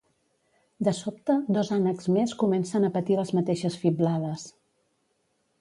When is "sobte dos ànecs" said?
0.99-2.09